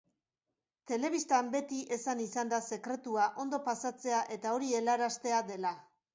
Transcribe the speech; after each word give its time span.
Telebistan 0.91 1.51
beti 1.55 1.81
esan 1.97 2.23
izan 2.25 2.49
da 2.55 2.61
sekretua 2.73 3.29
ondo 3.45 3.61
pasatzea 3.69 4.25
eta 4.39 4.57
hori 4.59 4.75
helaraztea 4.81 5.45
dela. 5.55 5.77